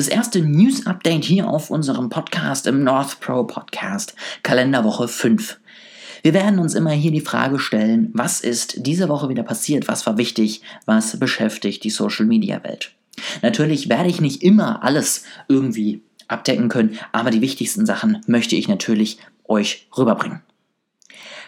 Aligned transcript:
Das 0.00 0.08
erste 0.08 0.40
News-Update 0.40 1.24
hier 1.26 1.46
auf 1.46 1.68
unserem 1.68 2.08
Podcast 2.08 2.66
im 2.66 2.82
North 2.82 3.20
Pro 3.20 3.44
Podcast, 3.44 4.14
Kalenderwoche 4.42 5.08
5. 5.08 5.60
Wir 6.22 6.32
werden 6.32 6.58
uns 6.58 6.74
immer 6.74 6.92
hier 6.92 7.10
die 7.10 7.20
Frage 7.20 7.58
stellen, 7.58 8.08
was 8.14 8.40
ist 8.40 8.86
diese 8.86 9.10
Woche 9.10 9.28
wieder 9.28 9.42
passiert, 9.42 9.88
was 9.88 10.06
war 10.06 10.16
wichtig, 10.16 10.62
was 10.86 11.18
beschäftigt 11.18 11.84
die 11.84 11.90
Social-Media-Welt. 11.90 12.92
Natürlich 13.42 13.90
werde 13.90 14.08
ich 14.08 14.22
nicht 14.22 14.42
immer 14.42 14.82
alles 14.82 15.24
irgendwie 15.48 16.00
abdecken 16.28 16.70
können, 16.70 16.98
aber 17.12 17.30
die 17.30 17.42
wichtigsten 17.42 17.84
Sachen 17.84 18.22
möchte 18.26 18.56
ich 18.56 18.68
natürlich 18.68 19.18
euch 19.44 19.86
rüberbringen. 19.98 20.40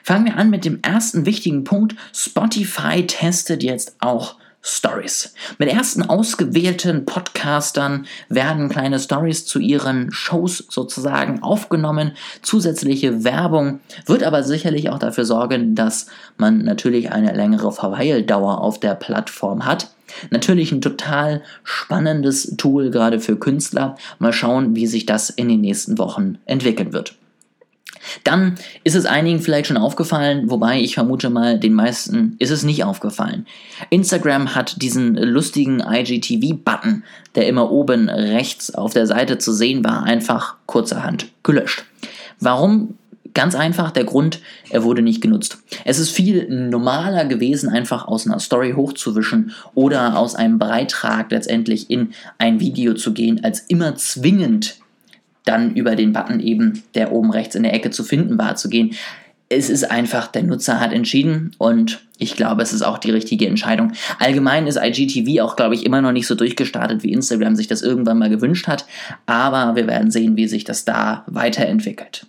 Fangen 0.02 0.26
wir 0.26 0.36
an 0.36 0.50
mit 0.50 0.66
dem 0.66 0.82
ersten 0.82 1.24
wichtigen 1.24 1.64
Punkt. 1.64 1.96
Spotify 2.12 3.06
testet 3.06 3.62
jetzt 3.62 3.96
auch 4.00 4.36
Stories. 4.64 5.34
Mit 5.58 5.68
ersten 5.68 6.02
ausgewählten 6.02 7.04
Podcastern 7.04 8.06
werden 8.28 8.68
kleine 8.68 9.00
Stories 9.00 9.44
zu 9.44 9.58
ihren 9.58 10.12
Shows 10.12 10.64
sozusagen 10.70 11.42
aufgenommen. 11.42 12.12
Zusätzliche 12.42 13.24
Werbung 13.24 13.80
wird 14.06 14.22
aber 14.22 14.44
sicherlich 14.44 14.90
auch 14.90 15.00
dafür 15.00 15.24
sorgen, 15.24 15.74
dass 15.74 16.06
man 16.36 16.58
natürlich 16.58 17.10
eine 17.10 17.32
längere 17.32 17.72
Verweildauer 17.72 18.60
auf 18.60 18.78
der 18.78 18.94
Plattform 18.94 19.66
hat. 19.66 19.88
Natürlich 20.30 20.70
ein 20.70 20.80
total 20.80 21.42
spannendes 21.64 22.54
Tool 22.56 22.90
gerade 22.90 23.18
für 23.18 23.36
Künstler. 23.36 23.96
Mal 24.20 24.32
schauen, 24.32 24.76
wie 24.76 24.86
sich 24.86 25.06
das 25.06 25.30
in 25.30 25.48
den 25.48 25.60
nächsten 25.60 25.98
Wochen 25.98 26.38
entwickeln 26.46 26.92
wird. 26.92 27.16
Dann 28.24 28.54
ist 28.84 28.94
es 28.94 29.06
einigen 29.06 29.40
vielleicht 29.40 29.66
schon 29.66 29.76
aufgefallen, 29.76 30.50
wobei 30.50 30.80
ich 30.80 30.94
vermute 30.94 31.30
mal, 31.30 31.58
den 31.58 31.74
meisten 31.74 32.36
ist 32.38 32.50
es 32.50 32.62
nicht 32.62 32.84
aufgefallen. 32.84 33.46
Instagram 33.90 34.54
hat 34.54 34.80
diesen 34.80 35.16
lustigen 35.16 35.80
IGTV-Button, 35.80 37.04
der 37.34 37.48
immer 37.48 37.70
oben 37.70 38.08
rechts 38.08 38.74
auf 38.74 38.92
der 38.92 39.06
Seite 39.06 39.38
zu 39.38 39.52
sehen 39.52 39.84
war, 39.84 40.04
einfach 40.04 40.56
kurzerhand 40.66 41.26
gelöscht. 41.42 41.84
Warum? 42.38 42.94
Ganz 43.34 43.54
einfach 43.54 43.92
der 43.92 44.04
Grund, 44.04 44.40
er 44.68 44.84
wurde 44.84 45.00
nicht 45.00 45.22
genutzt. 45.22 45.56
Es 45.86 45.98
ist 45.98 46.10
viel 46.10 46.46
normaler 46.50 47.24
gewesen, 47.24 47.70
einfach 47.70 48.06
aus 48.06 48.26
einer 48.26 48.38
Story 48.40 48.74
hochzuwischen 48.76 49.52
oder 49.74 50.18
aus 50.18 50.34
einem 50.34 50.58
Beitrag 50.58 51.30
letztendlich 51.30 51.88
in 51.88 52.12
ein 52.36 52.60
Video 52.60 52.92
zu 52.92 53.14
gehen, 53.14 53.42
als 53.42 53.60
immer 53.60 53.96
zwingend 53.96 54.81
dann 55.44 55.74
über 55.74 55.96
den 55.96 56.12
Button 56.12 56.40
eben, 56.40 56.82
der 56.94 57.12
oben 57.12 57.30
rechts 57.30 57.54
in 57.54 57.62
der 57.62 57.74
Ecke 57.74 57.90
zu 57.90 58.04
finden 58.04 58.38
war, 58.38 58.56
zu 58.56 58.68
gehen. 58.68 58.94
Es 59.48 59.68
ist 59.68 59.90
einfach, 59.90 60.28
der 60.28 60.44
Nutzer 60.44 60.80
hat 60.80 60.92
entschieden 60.92 61.54
und 61.58 62.00
ich 62.16 62.36
glaube, 62.36 62.62
es 62.62 62.72
ist 62.72 62.82
auch 62.82 62.98
die 62.98 63.10
richtige 63.10 63.46
Entscheidung. 63.46 63.92
Allgemein 64.18 64.66
ist 64.66 64.78
IGTV 64.82 65.42
auch, 65.42 65.56
glaube 65.56 65.74
ich, 65.74 65.84
immer 65.84 66.00
noch 66.00 66.12
nicht 66.12 66.26
so 66.26 66.34
durchgestartet, 66.34 67.02
wie 67.02 67.12
Instagram 67.12 67.54
sich 67.54 67.66
das 67.66 67.82
irgendwann 67.82 68.18
mal 68.18 68.30
gewünscht 68.30 68.66
hat. 68.66 68.86
Aber 69.26 69.76
wir 69.76 69.86
werden 69.86 70.10
sehen, 70.10 70.36
wie 70.36 70.48
sich 70.48 70.64
das 70.64 70.84
da 70.84 71.24
weiterentwickelt. 71.26 72.26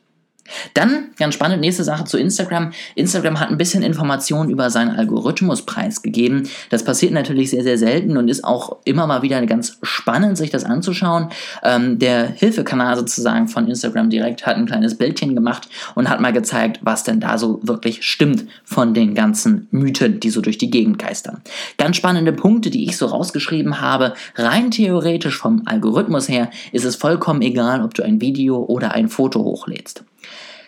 Dann, 0.73 1.11
ganz 1.17 1.35
spannend, 1.35 1.61
nächste 1.61 1.83
Sache 1.83 2.03
zu 2.03 2.17
Instagram. 2.17 2.73
Instagram 2.95 3.39
hat 3.39 3.49
ein 3.49 3.57
bisschen 3.57 3.81
Informationen 3.81 4.49
über 4.49 4.69
seinen 4.69 4.95
Algorithmus 4.95 5.61
preisgegeben. 5.61 6.49
Das 6.69 6.83
passiert 6.83 7.13
natürlich 7.13 7.49
sehr, 7.49 7.63
sehr 7.63 7.77
selten 7.77 8.17
und 8.17 8.27
ist 8.27 8.43
auch 8.43 8.77
immer 8.83 9.07
mal 9.07 9.21
wieder 9.21 9.43
ganz 9.45 9.77
spannend, 9.83 10.37
sich 10.37 10.49
das 10.49 10.65
anzuschauen. 10.65 11.29
Ähm, 11.63 11.97
der 11.97 12.27
Hilfekanal 12.27 12.97
sozusagen 12.97 13.47
von 13.47 13.67
Instagram 13.67 14.09
direkt 14.09 14.45
hat 14.45 14.57
ein 14.57 14.65
kleines 14.65 14.97
Bildchen 14.97 15.33
gemacht 15.33 15.69
und 15.95 16.09
hat 16.09 16.19
mal 16.19 16.33
gezeigt, 16.33 16.79
was 16.81 17.03
denn 17.03 17.19
da 17.19 17.37
so 17.37 17.59
wirklich 17.63 18.03
stimmt 18.03 18.45
von 18.65 18.93
den 18.93 19.15
ganzen 19.15 19.67
Mythen, 19.71 20.19
die 20.19 20.29
so 20.29 20.41
durch 20.41 20.57
die 20.57 20.69
Gegend 20.69 20.99
geistern. 20.99 21.41
Ganz 21.77 21.95
spannende 21.95 22.33
Punkte, 22.33 22.69
die 22.69 22.85
ich 22.85 22.97
so 22.97 23.05
rausgeschrieben 23.05 23.79
habe. 23.79 24.13
Rein 24.35 24.71
theoretisch 24.71 25.37
vom 25.37 25.63
Algorithmus 25.65 26.27
her 26.27 26.49
ist 26.71 26.85
es 26.85 26.95
vollkommen 26.95 27.41
egal, 27.41 27.83
ob 27.83 27.93
du 27.93 28.03
ein 28.03 28.19
Video 28.19 28.63
oder 28.63 28.91
ein 28.91 29.07
Foto 29.07 29.43
hochlädst. 29.43 30.03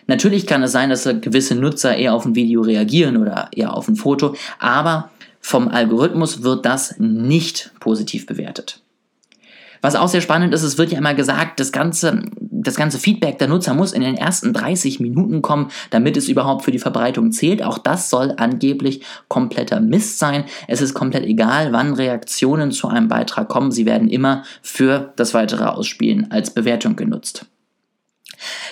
Natürlich 0.06 0.46
kann 0.46 0.62
es 0.62 0.72
sein, 0.72 0.90
dass 0.90 1.04
gewisse 1.04 1.54
Nutzer 1.54 1.96
eher 1.96 2.14
auf 2.14 2.24
ein 2.24 2.34
Video 2.34 2.60
reagieren 2.60 3.16
oder 3.16 3.48
eher 3.52 3.74
auf 3.74 3.88
ein 3.88 3.96
Foto, 3.96 4.34
aber 4.58 5.10
vom 5.40 5.68
Algorithmus 5.68 6.42
wird 6.42 6.64
das 6.64 6.96
nicht 6.98 7.72
positiv 7.80 8.26
bewertet. 8.26 8.80
Was 9.82 9.94
auch 9.94 10.08
sehr 10.08 10.20
spannend 10.20 10.52
ist, 10.54 10.62
es 10.62 10.78
wird 10.78 10.90
ja 10.90 10.98
immer 10.98 11.14
gesagt, 11.14 11.60
das 11.60 11.70
ganze, 11.70 12.24
das 12.40 12.74
ganze 12.74 12.98
Feedback 12.98 13.38
der 13.38 13.46
Nutzer 13.46 13.74
muss 13.74 13.92
in 13.92 14.00
den 14.00 14.16
ersten 14.16 14.52
30 14.52 15.00
Minuten 15.00 15.42
kommen, 15.42 15.70
damit 15.90 16.16
es 16.16 16.28
überhaupt 16.28 16.64
für 16.64 16.72
die 16.72 16.78
Verbreitung 16.78 17.30
zählt. 17.30 17.62
Auch 17.62 17.78
das 17.78 18.10
soll 18.10 18.34
angeblich 18.36 19.02
kompletter 19.28 19.80
Mist 19.80 20.18
sein. 20.18 20.44
Es 20.66 20.80
ist 20.80 20.94
komplett 20.94 21.24
egal, 21.24 21.72
wann 21.72 21.94
Reaktionen 21.94 22.72
zu 22.72 22.88
einem 22.88 23.06
Beitrag 23.06 23.48
kommen. 23.48 23.70
Sie 23.70 23.86
werden 23.86 24.08
immer 24.08 24.42
für 24.62 25.12
das 25.14 25.34
weitere 25.34 25.64
Ausspielen 25.64 26.30
als 26.30 26.50
Bewertung 26.50 26.96
genutzt. 26.96 27.46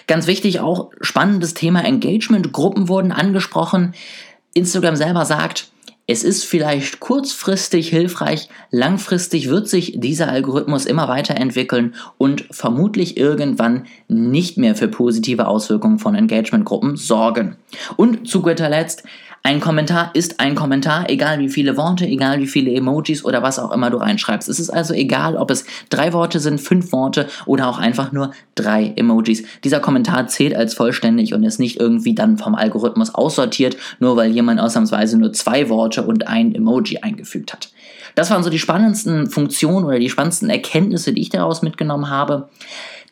Ganz 0.06 0.26
wichtig 0.26 0.60
auch, 0.60 0.90
spannendes 1.00 1.54
Thema 1.54 1.84
Engagement. 1.84 2.52
Gruppen 2.52 2.88
wurden 2.88 3.12
angesprochen. 3.12 3.94
Instagram 4.54 4.96
selber 4.96 5.24
sagt, 5.24 5.68
es 6.06 6.22
ist 6.22 6.44
vielleicht 6.44 7.00
kurzfristig 7.00 7.88
hilfreich, 7.88 8.50
langfristig 8.70 9.48
wird 9.48 9.68
sich 9.68 9.94
dieser 9.96 10.28
Algorithmus 10.28 10.84
immer 10.84 11.08
weiterentwickeln 11.08 11.94
und 12.18 12.44
vermutlich 12.50 13.16
irgendwann 13.16 13.86
nicht 14.06 14.58
mehr 14.58 14.74
für 14.74 14.88
positive 14.88 15.48
Auswirkungen 15.48 15.98
von 15.98 16.14
Engagementgruppen 16.14 16.96
sorgen. 16.96 17.56
Und 17.96 18.28
zu 18.28 18.42
guter 18.42 18.68
Letzt, 18.68 19.04
ein 19.46 19.60
Kommentar 19.60 20.10
ist 20.14 20.40
ein 20.40 20.54
Kommentar, 20.54 21.10
egal 21.10 21.38
wie 21.38 21.50
viele 21.50 21.76
Worte, 21.76 22.06
egal 22.06 22.38
wie 22.38 22.46
viele 22.46 22.72
Emojis 22.72 23.26
oder 23.26 23.42
was 23.42 23.58
auch 23.58 23.72
immer 23.72 23.90
du 23.90 23.98
reinschreibst. 23.98 24.48
Es 24.48 24.58
ist 24.58 24.70
also 24.70 24.94
egal, 24.94 25.36
ob 25.36 25.50
es 25.50 25.66
drei 25.90 26.14
Worte 26.14 26.40
sind, 26.40 26.62
fünf 26.62 26.92
Worte 26.92 27.28
oder 27.44 27.68
auch 27.68 27.78
einfach 27.78 28.10
nur 28.10 28.30
drei 28.54 28.94
Emojis. 28.96 29.44
Dieser 29.62 29.80
Kommentar 29.80 30.28
zählt 30.28 30.56
als 30.56 30.72
vollständig 30.72 31.34
und 31.34 31.44
ist 31.44 31.60
nicht 31.60 31.78
irgendwie 31.78 32.14
dann 32.14 32.38
vom 32.38 32.54
Algorithmus 32.54 33.14
aussortiert, 33.14 33.76
nur 34.00 34.16
weil 34.16 34.30
jemand 34.30 34.60
ausnahmsweise 34.60 35.18
nur 35.18 35.34
zwei 35.34 35.68
Worte 35.68 36.04
und 36.04 36.26
ein 36.26 36.54
Emoji 36.54 37.00
eingefügt 37.02 37.52
hat. 37.52 37.68
Das 38.14 38.30
waren 38.30 38.42
so 38.42 38.48
die 38.48 38.58
spannendsten 38.58 39.28
Funktionen 39.28 39.84
oder 39.84 39.98
die 39.98 40.08
spannendsten 40.08 40.48
Erkenntnisse, 40.48 41.12
die 41.12 41.20
ich 41.20 41.28
daraus 41.28 41.60
mitgenommen 41.60 42.08
habe. 42.08 42.48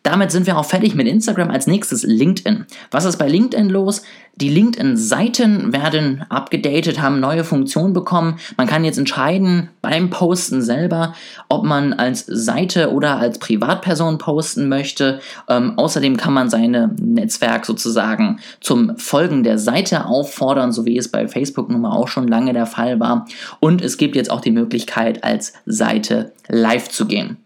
Damit 0.02 0.32
sind 0.32 0.46
wir 0.46 0.58
auch 0.58 0.64
fertig 0.64 0.94
mit 0.94 1.06
Instagram. 1.06 1.50
Als 1.50 1.66
nächstes 1.66 2.02
LinkedIn. 2.02 2.66
Was 2.90 3.04
ist 3.04 3.18
bei 3.18 3.28
LinkedIn 3.28 3.68
los? 3.68 4.02
Die 4.34 4.48
LinkedIn-Seiten 4.48 5.72
werden 5.72 6.24
abgedatet, 6.30 7.00
haben 7.00 7.20
neue 7.20 7.44
Funktionen 7.44 7.92
bekommen. 7.92 8.38
Man 8.56 8.66
kann 8.66 8.84
jetzt 8.84 8.98
entscheiden 8.98 9.68
beim 9.82 10.08
Posten 10.08 10.62
selber, 10.62 11.14
ob 11.50 11.64
man 11.64 11.92
als 11.92 12.24
Seite 12.26 12.92
oder 12.92 13.18
als 13.18 13.38
Privatperson 13.38 14.16
posten 14.18 14.68
möchte. 14.68 15.20
Ähm, 15.48 15.74
außerdem 15.76 16.16
kann 16.16 16.32
man 16.32 16.48
seine 16.48 16.94
Netzwerk 16.98 17.66
sozusagen 17.66 18.40
zum 18.60 18.96
Folgen 18.96 19.42
der 19.42 19.58
Seite 19.58 20.06
auffordern, 20.06 20.72
so 20.72 20.86
wie 20.86 20.96
es 20.96 21.10
bei 21.10 21.28
Facebook 21.28 21.68
nun 21.68 21.82
mal 21.82 21.92
auch 21.92 22.08
schon 22.08 22.26
lange 22.26 22.54
der 22.54 22.66
Fall 22.66 22.98
war. 22.98 23.26
Und 23.60 23.82
es 23.82 23.98
gibt 23.98 24.16
jetzt 24.16 24.30
auch 24.30 24.40
die 24.40 24.50
Möglichkeit, 24.50 25.22
als 25.22 25.52
Seite 25.66 26.32
live 26.48 26.88
zu 26.88 27.06
gehen. 27.06 27.36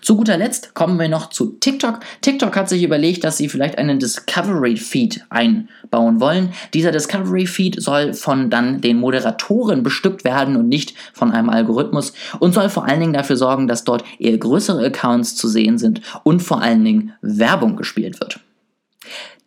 Zu 0.00 0.16
guter 0.16 0.36
Letzt 0.36 0.74
kommen 0.74 0.98
wir 0.98 1.08
noch 1.08 1.30
zu 1.30 1.56
TikTok. 1.58 2.00
TikTok 2.20 2.54
hat 2.56 2.68
sich 2.68 2.82
überlegt, 2.82 3.24
dass 3.24 3.38
sie 3.38 3.48
vielleicht 3.48 3.78
einen 3.78 3.98
Discovery 3.98 4.76
Feed 4.76 5.24
einbauen 5.30 6.20
wollen. 6.20 6.50
Dieser 6.74 6.92
Discovery 6.92 7.46
Feed 7.46 7.80
soll 7.80 8.12
von 8.12 8.50
dann 8.50 8.80
den 8.80 8.98
Moderatoren 8.98 9.82
bestückt 9.82 10.24
werden 10.24 10.56
und 10.56 10.68
nicht 10.68 10.94
von 11.12 11.32
einem 11.32 11.48
Algorithmus 11.48 12.12
und 12.38 12.52
soll 12.52 12.68
vor 12.68 12.86
allen 12.86 13.00
Dingen 13.00 13.12
dafür 13.14 13.36
sorgen, 13.36 13.66
dass 13.66 13.84
dort 13.84 14.04
eher 14.18 14.36
größere 14.36 14.84
Accounts 14.84 15.36
zu 15.36 15.48
sehen 15.48 15.78
sind 15.78 16.02
und 16.24 16.40
vor 16.40 16.60
allen 16.60 16.84
Dingen 16.84 17.12
Werbung 17.22 17.76
gespielt 17.76 18.20
wird. 18.20 18.40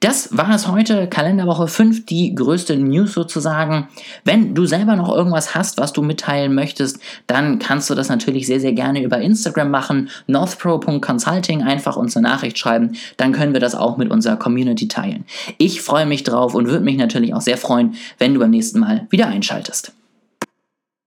Das 0.02 0.38
war 0.38 0.54
es 0.54 0.68
heute, 0.68 1.08
Kalenderwoche 1.08 1.68
5, 1.68 2.06
die 2.06 2.36
größte 2.36 2.76
News 2.76 3.14
sozusagen. 3.14 3.88
Wenn 4.24 4.54
du 4.54 4.66
selber 4.66 4.96
noch 4.96 5.14
irgendwas 5.14 5.56
hast, 5.56 5.78
was 5.78 5.94
du 5.94 6.02
mitteilen 6.02 6.54
möchtest, 6.54 7.00
dann 7.28 7.60
kannst 7.60 7.90
du 7.90 7.96
das 7.96 8.10
natürlich 8.10 8.46
sehr, 8.46 8.60
sehr 8.60 8.74
gerne 8.74 9.02
über 9.02 9.20
Instagram 9.20 9.72
machen. 9.72 10.10
northpro.consulting 10.28 11.64
einfach 11.64 11.96
uns 11.96 12.16
eine 12.16 12.28
Nachricht 12.28 12.60
schreiben, 12.60 12.98
dann 13.18 13.32
können 13.32 13.54
wir 13.54 13.62
das 13.62 13.74
auch 13.74 13.98
mit 13.98 14.12
unserer 14.12 14.36
Community 14.36 14.88
teilen. 14.88 15.26
Ich 15.58 15.82
freue 15.82 16.06
mich 16.06 16.24
drauf 16.24 16.54
und 16.56 16.68
würde 16.68 16.84
mich 16.84 16.98
natürlich 16.98 17.34
auch 17.34 17.42
sehr 17.42 17.58
freuen, 17.58 17.96
wenn 18.20 18.34
du 18.34 18.40
beim 18.42 18.52
nächsten 18.52 18.80
Mal 18.80 19.08
wieder 19.10 19.28
einschaltest. 19.28 19.94